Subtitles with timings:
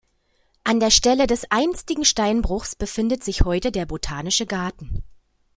[0.63, 5.03] An der Stelle des einstigen Steinbruchs befindet sich heute der Botanische Garten.